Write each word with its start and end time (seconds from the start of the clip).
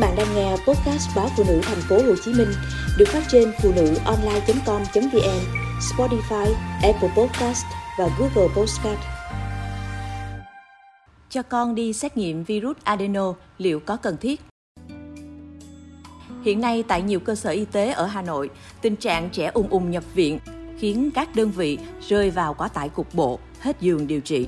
bạn 0.00 0.16
đang 0.16 0.34
nghe 0.34 0.50
podcast 0.50 1.16
báo 1.16 1.28
phụ 1.36 1.44
nữ 1.48 1.60
thành 1.62 1.80
phố 1.88 1.96
Hồ 1.96 2.14
Chí 2.24 2.32
Minh 2.32 2.48
được 2.98 3.08
phát 3.08 3.22
trên 3.28 3.52
phụ 3.62 3.72
nữ 3.76 3.94
online.com.vn, 4.04 5.40
Spotify, 5.80 6.52
Apple 6.82 7.10
Podcast 7.16 7.64
và 7.98 8.08
Google 8.18 8.54
Podcast. 8.56 9.00
Cho 11.30 11.42
con 11.42 11.74
đi 11.74 11.92
xét 11.92 12.16
nghiệm 12.16 12.44
virus 12.44 12.76
adeno 12.84 13.34
liệu 13.58 13.80
có 13.80 13.96
cần 13.96 14.16
thiết? 14.16 14.40
Hiện 16.44 16.60
nay 16.60 16.84
tại 16.88 17.02
nhiều 17.02 17.20
cơ 17.20 17.34
sở 17.34 17.50
y 17.50 17.64
tế 17.64 17.90
ở 17.90 18.06
Hà 18.06 18.22
Nội, 18.22 18.50
tình 18.82 18.96
trạng 18.96 19.30
trẻ 19.30 19.50
ung 19.54 19.68
ung 19.68 19.90
nhập 19.90 20.04
viện 20.14 20.38
khiến 20.78 21.10
các 21.14 21.36
đơn 21.36 21.50
vị 21.50 21.78
rơi 22.08 22.30
vào 22.30 22.54
quá 22.54 22.68
tải 22.68 22.88
cục 22.88 23.14
bộ, 23.14 23.38
hết 23.60 23.80
giường 23.80 24.06
điều 24.06 24.20
trị. 24.20 24.46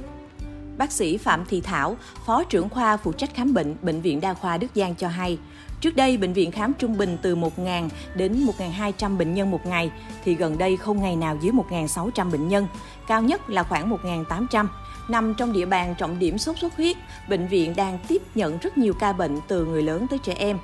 Bác 0.78 0.92
sĩ 0.92 1.16
Phạm 1.16 1.44
Thị 1.48 1.60
Thảo, 1.60 1.96
Phó 2.26 2.44
trưởng 2.44 2.68
khoa 2.68 2.96
phụ 2.96 3.12
trách 3.12 3.34
khám 3.34 3.54
bệnh 3.54 3.76
Bệnh 3.82 4.00
viện 4.00 4.20
Đa 4.20 4.34
khoa 4.34 4.56
Đức 4.56 4.68
Giang 4.74 4.94
cho 4.94 5.08
hay, 5.08 5.38
Trước 5.82 5.96
đây, 5.96 6.16
bệnh 6.16 6.32
viện 6.32 6.50
khám 6.50 6.72
trung 6.78 6.98
bình 6.98 7.16
từ 7.22 7.36
1.000 7.36 7.88
đến 8.14 8.46
1.200 8.58 9.16
bệnh 9.16 9.34
nhân 9.34 9.50
một 9.50 9.66
ngày, 9.66 9.90
thì 10.24 10.34
gần 10.34 10.58
đây 10.58 10.76
không 10.76 11.00
ngày 11.00 11.16
nào 11.16 11.38
dưới 11.42 11.52
1.600 11.52 12.30
bệnh 12.30 12.48
nhân, 12.48 12.66
cao 13.08 13.22
nhất 13.22 13.50
là 13.50 13.62
khoảng 13.62 13.90
1.800. 13.90 14.66
Nằm 15.08 15.34
trong 15.34 15.52
địa 15.52 15.66
bàn 15.66 15.94
trọng 15.98 16.18
điểm 16.18 16.38
sốt 16.38 16.58
xuất 16.58 16.76
huyết, 16.76 16.96
bệnh 17.28 17.48
viện 17.48 17.76
đang 17.76 17.98
tiếp 18.08 18.22
nhận 18.34 18.58
rất 18.58 18.78
nhiều 18.78 18.94
ca 18.94 19.12
bệnh 19.12 19.38
từ 19.48 19.64
người 19.64 19.82
lớn 19.82 20.06
tới 20.10 20.18
trẻ 20.18 20.34
em. 20.38 20.58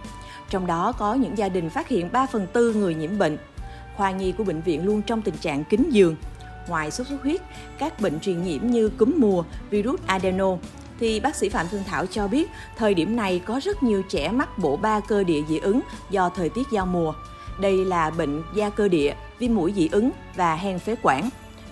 Trong 0.51 0.67
đó 0.67 0.93
có 0.93 1.15
những 1.15 1.39
gia 1.39 1.49
đình 1.49 1.71
phát 1.71 1.89
hiện 1.89 2.09
3 2.13 2.27
phần 2.27 2.47
tư 2.53 2.75
người 2.75 2.95
nhiễm 2.95 3.19
bệnh. 3.19 3.39
Khoa 3.97 4.11
nhi 4.11 4.33
của 4.33 4.45
bệnh 4.45 4.61
viện 4.61 4.87
luôn 4.87 5.03
trong 5.03 5.23
tình 5.23 5.37
trạng 5.37 5.65
kín 5.65 5.91
giường. 5.91 6.17
Ngoài 6.69 6.91
sốt 6.91 7.07
xuất 7.07 7.23
huyết, 7.23 7.41
các 7.79 8.01
bệnh 8.01 8.21
truyền 8.21 8.43
nhiễm 8.43 8.67
như 8.67 8.89
cúm 8.89 9.15
mùa, 9.19 9.45
virus 9.71 10.01
adeno, 10.07 10.57
thì 11.01 11.21
bác 11.21 11.37
sĩ 11.37 11.49
Phạm 11.49 11.67
Phương 11.71 11.85
Thảo 11.85 12.07
cho 12.07 12.29
biết 12.29 12.51
thời 12.77 12.95
điểm 12.95 13.17
này 13.17 13.41
có 13.45 13.61
rất 13.65 13.83
nhiều 13.83 14.03
trẻ 14.09 14.31
mắc 14.31 14.59
bộ 14.59 14.77
ba 14.77 15.01
cơ 15.01 15.25
địa 15.25 15.43
dị 15.49 15.59
ứng 15.59 15.81
do 16.11 16.29
thời 16.29 16.49
tiết 16.49 16.67
giao 16.73 16.87
mùa. 16.87 17.15
Đây 17.61 17.85
là 17.85 18.11
bệnh 18.11 18.43
da 18.55 18.71
cơ 18.71 18.89
địa, 18.89 19.15
viêm 19.39 19.55
mũi 19.55 19.73
dị 19.77 19.89
ứng 19.93 20.11
và 20.37 20.55
hen 20.55 20.79
phế 20.79 20.97
quản. 21.03 21.29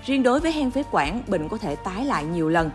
Riêng 0.06 0.22
đối 0.22 0.40
với 0.40 0.52
hen 0.52 0.70
phế 0.70 0.82
quản, 0.90 1.22
bệnh 1.26 1.48
có 1.48 1.58
thể 1.58 1.76
tái 1.76 2.04
lại 2.04 2.24
nhiều 2.24 2.48
lần. 2.48 2.70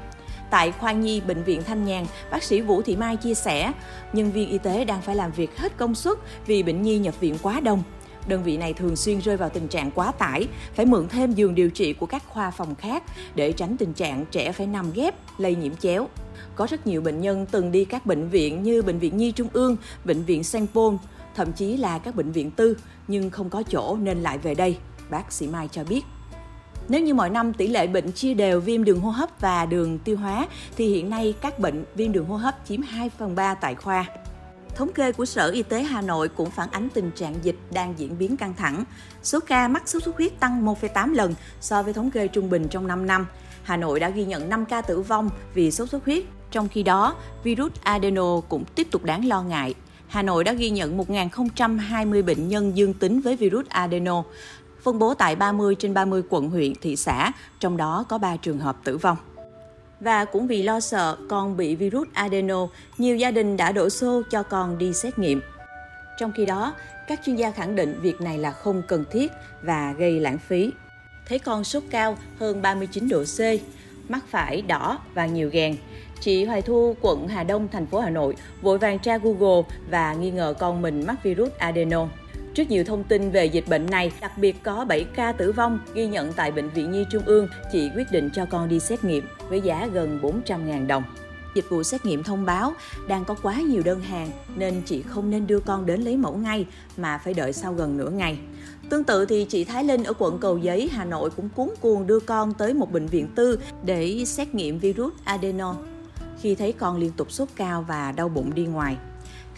Tại 0.50 0.72
khoa 0.72 0.92
nhi 0.92 1.22
bệnh 1.22 1.44
viện 1.44 1.64
Thanh 1.64 1.86
Nhàn, 1.86 2.06
bác 2.32 2.44
sĩ 2.44 2.62
Vũ 2.62 2.82
Thị 2.82 2.96
Mai 2.96 3.16
chia 3.16 3.34
sẻ, 3.34 3.72
nhân 4.14 4.32
viên 4.32 4.50
y 4.50 4.58
tế 4.58 4.86
đang 4.86 5.02
phải 5.02 5.16
làm 5.16 5.32
việc 5.32 5.58
hết 5.58 5.78
công 5.78 5.96
suất 5.96 6.18
vì 6.46 6.64
bệnh 6.64 6.82
nhi 6.82 6.98
nhập 6.98 7.20
viện 7.20 7.38
quá 7.42 7.60
đông. 7.60 7.84
Đơn 8.28 8.44
vị 8.44 8.58
này 8.58 8.74
thường 8.74 8.96
xuyên 8.96 9.20
rơi 9.20 9.38
vào 9.38 9.50
tình 9.50 9.68
trạng 9.68 9.92
quá 9.92 10.12
tải, 10.12 10.48
phải 10.76 10.86
mượn 10.86 11.08
thêm 11.08 11.32
giường 11.32 11.56
điều 11.56 11.70
trị 11.70 11.94
của 11.94 12.06
các 12.06 12.24
khoa 12.28 12.52
phòng 12.52 12.76
khác 12.76 13.04
để 13.36 13.52
tránh 13.52 13.78
tình 13.78 13.94
trạng 13.94 14.26
trẻ 14.32 14.52
phải 14.52 14.68
nằm 14.68 14.92
ghép, 14.94 15.16
lây 15.38 15.56
nhiễm 15.56 15.76
chéo. 15.76 16.08
Có 16.56 16.68
rất 16.70 16.88
nhiều 16.88 17.02
bệnh 17.02 17.22
nhân 17.22 17.46
từng 17.52 17.72
đi 17.72 17.86
các 17.86 18.06
bệnh 18.06 18.30
viện 18.30 18.64
như 18.64 18.82
Bệnh 18.82 19.00
viện 19.00 19.18
Nhi 19.18 19.32
Trung 19.32 19.48
ương, 19.54 19.78
Bệnh 20.06 20.24
viện 20.24 20.44
Sengpon, 20.44 20.98
thậm 21.36 21.52
chí 21.52 21.78
là 21.78 22.00
các 22.00 22.16
bệnh 22.16 22.32
viện 22.32 22.52
tư, 22.52 22.78
nhưng 23.08 23.30
không 23.30 23.50
có 23.50 23.64
chỗ 23.64 23.98
nên 24.02 24.24
lại 24.24 24.38
về 24.38 24.56
đây, 24.56 24.78
bác 25.10 25.32
sĩ 25.32 25.48
Mai 25.48 25.68
cho 25.72 25.84
biết. 25.84 26.02
Nếu 26.90 27.02
như 27.02 27.14
mọi 27.14 27.30
năm 27.30 27.54
tỷ 27.54 27.68
lệ 27.68 27.88
bệnh 27.88 28.12
chia 28.12 28.34
đều 28.34 28.60
viêm 28.60 28.84
đường 28.84 29.00
hô 29.00 29.10
hấp 29.10 29.30
và 29.40 29.66
đường 29.66 30.00
tiêu 30.00 30.18
hóa, 30.18 30.48
thì 30.76 30.88
hiện 30.88 31.10
nay 31.10 31.34
các 31.42 31.60
bệnh 31.60 31.86
viêm 31.96 32.12
đường 32.12 32.26
hô 32.26 32.36
hấp 32.36 32.56
chiếm 32.68 32.82
2 32.82 33.10
phần 33.10 33.36
3 33.36 33.54
tại 33.54 33.76
khoa. 33.76 34.06
Thống 34.76 34.94
kê 34.94 35.12
của 35.12 35.26
Sở 35.26 35.50
Y 35.52 35.64
tế 35.64 35.84
Hà 35.84 36.02
Nội 36.02 36.30
cũng 36.30 36.52
phản 36.52 36.72
ánh 36.72 36.90
tình 36.94 37.12
trạng 37.12 37.36
dịch 37.42 37.56
đang 37.72 37.94
diễn 37.98 38.18
biến 38.18 38.38
căng 38.38 38.54
thẳng. 38.54 38.84
Số 39.24 39.40
ca 39.40 39.68
mắc 39.68 39.90
sốt 39.90 40.04
xuất 40.04 40.18
huyết 40.18 40.40
tăng 40.40 40.66
1,8 40.66 41.14
lần 41.14 41.34
so 41.62 41.84
với 41.84 41.94
thống 41.94 42.12
kê 42.12 42.28
trung 42.28 42.50
bình 42.50 42.68
trong 42.68 42.88
5 42.88 43.08
năm. 43.08 43.28
Hà 43.64 43.78
Nội 43.78 44.00
đã 44.00 44.10
ghi 44.10 44.26
nhận 44.26 44.50
5 44.50 44.66
ca 44.66 44.82
tử 44.82 45.02
vong 45.02 45.30
vì 45.54 45.72
sốt 45.72 45.90
xuất 45.90 46.06
huyết. 46.06 46.24
Trong 46.52 46.68
khi 46.68 46.84
đó, 46.84 47.16
virus 47.44 47.72
adeno 47.84 48.42
cũng 48.50 48.66
tiếp 48.76 48.88
tục 48.92 49.04
đáng 49.04 49.28
lo 49.28 49.44
ngại. 49.44 49.74
Hà 50.08 50.22
Nội 50.22 50.44
đã 50.44 50.54
ghi 50.54 50.70
nhận 50.70 50.98
1.020 50.98 52.24
bệnh 52.26 52.48
nhân 52.48 52.78
dương 52.78 52.94
tính 52.94 53.22
với 53.22 53.36
virus 53.36 53.68
adeno, 53.70 54.24
phân 54.84 55.00
bố 55.00 55.14
tại 55.14 55.36
30 55.36 55.76
trên 55.76 55.94
30 55.94 56.24
quận 56.30 56.50
huyện, 56.50 56.74
thị 56.82 56.96
xã, 56.96 57.32
trong 57.60 57.78
đó 57.78 58.06
có 58.10 58.18
3 58.18 58.36
trường 58.36 58.60
hợp 58.60 58.78
tử 58.84 58.98
vong. 58.98 59.18
Và 60.02 60.26
cũng 60.26 60.48
vì 60.48 60.64
lo 60.64 60.80
sợ 60.80 61.18
con 61.30 61.58
bị 61.58 61.76
virus 61.76 62.08
adeno, 62.14 62.68
nhiều 62.98 63.16
gia 63.16 63.32
đình 63.32 63.58
đã 63.58 63.72
đổ 63.72 63.90
xô 63.90 64.22
cho 64.32 64.44
con 64.44 64.78
đi 64.78 64.94
xét 64.94 65.20
nghiệm. 65.20 65.42
Trong 66.20 66.32
khi 66.36 66.46
đó, 66.46 66.74
các 67.08 67.20
chuyên 67.26 67.36
gia 67.36 67.52
khẳng 67.52 67.76
định 67.76 68.00
việc 68.02 68.22
này 68.22 68.38
là 68.38 68.52
không 68.52 68.82
cần 68.88 69.06
thiết 69.12 69.32
và 69.62 69.94
gây 69.98 70.20
lãng 70.20 70.38
phí. 70.48 70.72
Thấy 71.28 71.40
con 71.40 71.64
sốt 71.64 71.84
cao 71.90 72.18
hơn 72.40 72.62
39 72.62 73.10
độ 73.10 73.24
C, 73.24 73.40
mắt 74.10 74.26
phải 74.30 74.62
đỏ 74.62 75.00
và 75.14 75.26
nhiều 75.26 75.50
gèn. 75.54 75.76
Chị 76.20 76.46
Hoài 76.46 76.62
Thu, 76.62 76.96
quận 77.02 77.28
Hà 77.28 77.44
Đông, 77.44 77.68
thành 77.72 77.86
phố 77.86 78.00
Hà 78.00 78.10
Nội, 78.10 78.36
vội 78.62 78.78
vàng 78.78 79.00
tra 79.00 79.18
Google 79.18 79.62
và 79.90 80.14
nghi 80.14 80.32
ngờ 80.32 80.54
con 80.60 80.82
mình 80.82 81.04
mắc 81.08 81.24
virus 81.24 81.50
adeno. 81.58 82.08
Trước 82.54 82.70
nhiều 82.70 82.84
thông 82.84 83.04
tin 83.04 83.32
về 83.32 83.46
dịch 83.46 83.68
bệnh 83.68 83.86
này, 83.86 84.12
đặc 84.22 84.38
biệt 84.38 84.64
có 84.64 84.86
7 84.86 85.04
ca 85.04 85.32
tử 85.32 85.52
vong 85.52 85.80
ghi 85.94 86.08
nhận 86.08 86.34
tại 86.34 86.52
Bệnh 86.52 86.70
viện 86.70 86.92
Nhi 86.92 87.06
Trung 87.12 87.24
ương, 87.26 87.48
chị 87.72 87.92
quyết 87.96 88.12
định 88.12 88.30
cho 88.34 88.46
con 88.46 88.70
đi 88.70 88.80
xét 88.80 89.04
nghiệm 89.04 89.28
với 89.50 89.62
giá 89.62 89.88
gần 89.94 90.20
400.000 90.22 90.88
đồng. 90.88 91.04
Dịch 91.56 91.70
vụ 91.70 91.84
xét 91.84 92.06
nghiệm 92.06 92.24
thông 92.24 92.46
báo 92.46 92.74
đang 93.08 93.26
có 93.26 93.36
quá 93.44 93.56
nhiều 93.56 93.82
đơn 93.86 94.02
hàng 94.02 94.30
nên 94.56 94.82
chị 94.86 95.02
không 95.02 95.30
nên 95.30 95.48
đưa 95.48 95.60
con 95.60 95.86
đến 95.86 96.02
lấy 96.02 96.18
mẫu 96.18 96.38
ngay 96.38 96.66
mà 96.98 97.18
phải 97.18 97.34
đợi 97.34 97.54
sau 97.54 97.74
gần 97.74 97.98
nửa 97.98 98.10
ngày. 98.10 98.38
Tương 98.90 99.04
tự 99.04 99.26
thì 99.26 99.46
chị 99.50 99.64
Thái 99.64 99.84
Linh 99.84 100.04
ở 100.04 100.14
quận 100.18 100.38
Cầu 100.40 100.58
Giấy, 100.58 100.90
Hà 100.92 101.06
Nội 101.06 101.30
cũng 101.30 101.50
cuốn 101.50 101.70
cuồng 101.82 102.08
đưa 102.08 102.20
con 102.20 102.54
tới 102.54 102.74
một 102.74 102.92
bệnh 102.92 103.08
viện 103.08 103.28
tư 103.36 103.60
để 103.84 104.24
xét 104.26 104.56
nghiệm 104.56 104.80
virus 104.80 105.14
adeno 105.24 105.76
khi 106.42 106.56
thấy 106.56 106.72
con 106.72 106.98
liên 106.98 107.12
tục 107.18 107.32
sốt 107.32 107.50
cao 107.56 107.86
và 107.88 108.12
đau 108.12 108.30
bụng 108.30 108.52
đi 108.56 108.66
ngoài. 108.66 108.98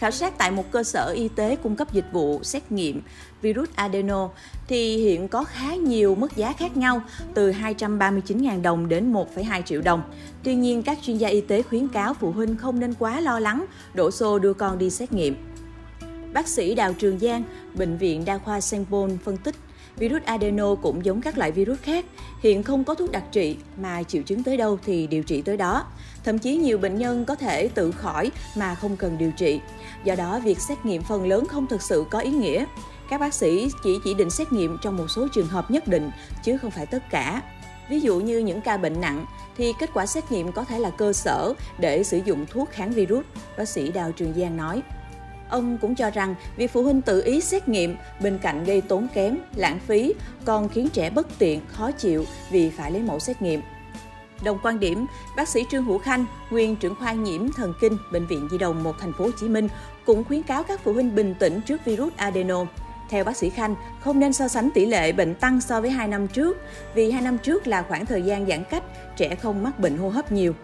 Khảo 0.04 0.10
sát 0.10 0.38
tại 0.38 0.50
một 0.50 0.70
cơ 0.70 0.82
sở 0.82 1.12
y 1.16 1.28
tế 1.28 1.56
cung 1.56 1.76
cấp 1.76 1.92
dịch 1.92 2.04
vụ 2.12 2.42
xét 2.42 2.72
nghiệm 2.72 3.02
virus 3.42 3.68
adeno 3.74 4.30
thì 4.68 4.96
hiện 4.96 5.28
có 5.28 5.44
khá 5.44 5.74
nhiều 5.74 6.14
mức 6.14 6.36
giá 6.36 6.52
khác 6.52 6.76
nhau 6.76 7.02
từ 7.34 7.52
239.000 7.52 8.62
đồng 8.62 8.88
đến 8.88 9.12
1,2 9.12 9.62
triệu 9.62 9.80
đồng. 9.82 10.02
Tuy 10.42 10.54
nhiên, 10.54 10.82
các 10.82 10.98
chuyên 11.02 11.18
gia 11.18 11.28
y 11.28 11.40
tế 11.40 11.62
khuyến 11.62 11.88
cáo 11.88 12.14
phụ 12.14 12.32
huynh 12.32 12.56
không 12.56 12.80
nên 12.80 12.94
quá 12.94 13.20
lo 13.20 13.40
lắng, 13.40 13.64
đổ 13.94 14.10
xô 14.10 14.38
đưa 14.38 14.52
con 14.52 14.78
đi 14.78 14.90
xét 14.90 15.12
nghiệm. 15.12 15.36
Bác 16.32 16.48
sĩ 16.48 16.74
Đào 16.74 16.92
Trường 16.92 17.18
Giang, 17.18 17.42
Bệnh 17.74 17.96
viện 17.96 18.24
Đa 18.24 18.38
khoa 18.38 18.60
Sengpon 18.60 19.18
phân 19.24 19.36
tích 19.36 19.54
Virus 19.96 20.22
adeno 20.22 20.74
cũng 20.74 21.04
giống 21.04 21.20
các 21.20 21.38
loại 21.38 21.52
virus 21.52 21.78
khác, 21.80 22.04
hiện 22.40 22.62
không 22.62 22.84
có 22.84 22.94
thuốc 22.94 23.10
đặc 23.10 23.24
trị 23.32 23.56
mà 23.76 24.02
triệu 24.02 24.22
chứng 24.22 24.42
tới 24.42 24.56
đâu 24.56 24.78
thì 24.84 25.06
điều 25.06 25.22
trị 25.22 25.42
tới 25.42 25.56
đó. 25.56 25.86
Thậm 26.24 26.38
chí 26.38 26.56
nhiều 26.56 26.78
bệnh 26.78 26.98
nhân 26.98 27.24
có 27.24 27.34
thể 27.34 27.68
tự 27.68 27.92
khỏi 27.92 28.30
mà 28.56 28.74
không 28.74 28.96
cần 28.96 29.18
điều 29.18 29.30
trị. 29.30 29.60
Do 30.04 30.14
đó, 30.14 30.40
việc 30.44 30.60
xét 30.60 30.86
nghiệm 30.86 31.02
phần 31.02 31.26
lớn 31.26 31.46
không 31.46 31.66
thực 31.66 31.82
sự 31.82 32.04
có 32.10 32.18
ý 32.18 32.30
nghĩa. 32.30 32.64
Các 33.10 33.20
bác 33.20 33.34
sĩ 33.34 33.68
chỉ 33.84 33.98
chỉ 34.04 34.14
định 34.14 34.30
xét 34.30 34.52
nghiệm 34.52 34.78
trong 34.82 34.96
một 34.96 35.06
số 35.08 35.28
trường 35.34 35.46
hợp 35.46 35.70
nhất 35.70 35.88
định, 35.88 36.10
chứ 36.44 36.58
không 36.58 36.70
phải 36.70 36.86
tất 36.86 37.10
cả. 37.10 37.42
Ví 37.90 38.00
dụ 38.00 38.20
như 38.20 38.38
những 38.38 38.60
ca 38.60 38.76
bệnh 38.76 39.00
nặng 39.00 39.26
thì 39.56 39.72
kết 39.78 39.90
quả 39.94 40.06
xét 40.06 40.32
nghiệm 40.32 40.52
có 40.52 40.64
thể 40.64 40.78
là 40.78 40.90
cơ 40.90 41.12
sở 41.12 41.54
để 41.78 42.02
sử 42.02 42.20
dụng 42.24 42.46
thuốc 42.50 42.70
kháng 42.70 42.90
virus, 42.90 43.24
bác 43.58 43.68
sĩ 43.68 43.92
Đào 43.92 44.12
Trường 44.12 44.34
Giang 44.36 44.56
nói. 44.56 44.82
Ông 45.54 45.78
cũng 45.78 45.94
cho 45.94 46.10
rằng 46.10 46.34
việc 46.56 46.72
phụ 46.72 46.82
huynh 46.82 47.02
tự 47.02 47.22
ý 47.24 47.40
xét 47.40 47.68
nghiệm 47.68 47.96
bên 48.20 48.38
cạnh 48.38 48.64
gây 48.64 48.80
tốn 48.80 49.06
kém, 49.14 49.38
lãng 49.56 49.78
phí, 49.78 50.14
còn 50.44 50.68
khiến 50.68 50.88
trẻ 50.92 51.10
bất 51.10 51.26
tiện, 51.38 51.60
khó 51.68 51.90
chịu 51.90 52.24
vì 52.50 52.70
phải 52.70 52.90
lấy 52.90 53.02
mẫu 53.02 53.18
xét 53.18 53.42
nghiệm. 53.42 53.60
Đồng 54.44 54.58
quan 54.62 54.80
điểm, 54.80 55.06
bác 55.36 55.48
sĩ 55.48 55.64
Trương 55.70 55.84
Hữu 55.84 55.98
Khanh, 55.98 56.24
nguyên 56.50 56.76
trưởng 56.76 56.94
khoa 56.94 57.12
nhiễm 57.12 57.52
thần 57.52 57.74
kinh 57.80 57.96
bệnh 58.12 58.26
viện 58.26 58.48
Di 58.50 58.58
Đồng 58.58 58.82
1 58.82 58.92
thành 59.00 59.12
phố 59.12 59.24
Hồ 59.24 59.30
Chí 59.40 59.48
Minh 59.48 59.68
cũng 60.06 60.24
khuyến 60.24 60.42
cáo 60.42 60.62
các 60.62 60.80
phụ 60.84 60.92
huynh 60.92 61.14
bình 61.14 61.34
tĩnh 61.38 61.60
trước 61.60 61.84
virus 61.84 62.12
adeno. 62.16 62.66
Theo 63.10 63.24
bác 63.24 63.36
sĩ 63.36 63.50
Khanh, 63.50 63.74
không 64.00 64.18
nên 64.18 64.32
so 64.32 64.48
sánh 64.48 64.70
tỷ 64.70 64.86
lệ 64.86 65.12
bệnh 65.12 65.34
tăng 65.34 65.60
so 65.60 65.80
với 65.80 65.90
2 65.90 66.08
năm 66.08 66.28
trước, 66.28 66.58
vì 66.94 67.10
2 67.10 67.22
năm 67.22 67.38
trước 67.38 67.66
là 67.66 67.82
khoảng 67.82 68.06
thời 68.06 68.22
gian 68.22 68.46
giãn 68.46 68.64
cách, 68.70 68.84
trẻ 69.16 69.34
không 69.34 69.62
mắc 69.62 69.78
bệnh 69.78 69.98
hô 69.98 70.08
hấp 70.08 70.32
nhiều. 70.32 70.54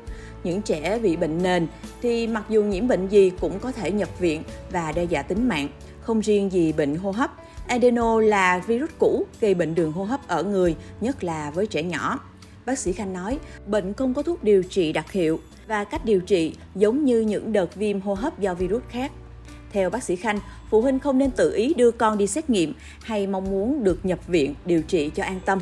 Những 0.44 0.62
trẻ 0.62 0.98
bị 0.98 1.16
bệnh 1.16 1.42
nền 1.42 1.66
thì 2.02 2.26
mặc 2.26 2.44
dù 2.48 2.62
nhiễm 2.62 2.88
bệnh 2.88 3.08
gì 3.08 3.32
cũng 3.40 3.58
có 3.58 3.72
thể 3.72 3.90
nhập 3.90 4.08
viện 4.18 4.42
và 4.70 4.92
đe 4.92 5.04
dọa 5.04 5.22
tính 5.22 5.48
mạng, 5.48 5.68
không 6.00 6.20
riêng 6.20 6.52
gì 6.52 6.72
bệnh 6.72 6.96
hô 6.96 7.10
hấp. 7.10 7.30
Adeno 7.66 8.20
là 8.20 8.58
virus 8.66 8.90
cũ 8.98 9.26
gây 9.40 9.54
bệnh 9.54 9.74
đường 9.74 9.92
hô 9.92 10.04
hấp 10.04 10.28
ở 10.28 10.42
người, 10.42 10.76
nhất 11.00 11.24
là 11.24 11.50
với 11.50 11.66
trẻ 11.66 11.82
nhỏ. 11.82 12.20
Bác 12.66 12.78
sĩ 12.78 12.92
Khanh 12.92 13.12
nói, 13.12 13.38
bệnh 13.66 13.92
không 13.92 14.14
có 14.14 14.22
thuốc 14.22 14.44
điều 14.44 14.62
trị 14.62 14.92
đặc 14.92 15.12
hiệu 15.12 15.40
và 15.66 15.84
cách 15.84 16.04
điều 16.04 16.20
trị 16.20 16.54
giống 16.74 17.04
như 17.04 17.20
những 17.20 17.52
đợt 17.52 17.74
viêm 17.74 18.00
hô 18.00 18.14
hấp 18.14 18.38
do 18.38 18.54
virus 18.54 18.82
khác. 18.88 19.12
Theo 19.72 19.90
bác 19.90 20.02
sĩ 20.02 20.16
Khanh, 20.16 20.38
phụ 20.70 20.80
huynh 20.80 20.98
không 20.98 21.18
nên 21.18 21.30
tự 21.30 21.54
ý 21.54 21.74
đưa 21.74 21.90
con 21.90 22.18
đi 22.18 22.26
xét 22.26 22.50
nghiệm 22.50 22.74
hay 23.02 23.26
mong 23.26 23.50
muốn 23.50 23.84
được 23.84 24.04
nhập 24.04 24.18
viện 24.26 24.54
điều 24.64 24.82
trị 24.82 25.10
cho 25.14 25.24
an 25.24 25.40
tâm. 25.44 25.58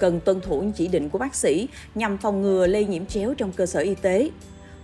Cần 0.00 0.20
tuân 0.20 0.40
thủ 0.40 0.60
những 0.60 0.72
chỉ 0.72 0.88
định 0.88 1.08
của 1.08 1.18
bác 1.18 1.34
sĩ 1.34 1.68
nhằm 1.94 2.18
phòng 2.18 2.42
ngừa 2.42 2.66
lây 2.66 2.84
nhiễm 2.84 3.06
chéo 3.06 3.34
trong 3.34 3.52
cơ 3.52 3.66
sở 3.66 3.80
y 3.80 3.94
tế. 3.94 4.30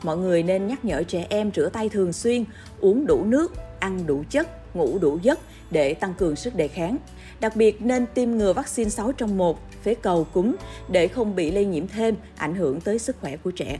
Mọi 0.02 0.16
người 0.16 0.42
nên 0.42 0.66
nhắc 0.66 0.84
nhở 0.84 1.02
trẻ 1.02 1.26
em 1.28 1.50
rửa 1.56 1.68
tay 1.68 1.88
thường 1.88 2.12
xuyên, 2.12 2.44
uống 2.80 3.06
đủ 3.06 3.24
nước, 3.24 3.52
ăn 3.80 4.06
đủ 4.06 4.24
chất, 4.30 4.76
ngủ 4.76 4.98
đủ 4.98 5.18
giấc 5.22 5.38
để 5.70 5.94
tăng 5.94 6.14
cường 6.14 6.36
sức 6.36 6.54
đề 6.54 6.68
kháng. 6.68 6.96
Đặc 7.40 7.56
biệt 7.56 7.82
nên 7.82 8.06
tiêm 8.14 8.30
ngừa 8.30 8.52
vaccine 8.52 8.90
6 8.90 9.12
trong 9.12 9.38
1, 9.38 9.58
phế 9.82 9.94
cầu 9.94 10.26
cúm 10.32 10.56
để 10.88 11.08
không 11.08 11.36
bị 11.36 11.50
lây 11.50 11.64
nhiễm 11.64 11.88
thêm, 11.88 12.14
ảnh 12.36 12.54
hưởng 12.54 12.80
tới 12.80 12.98
sức 12.98 13.16
khỏe 13.20 13.36
của 13.36 13.50
trẻ. 13.50 13.78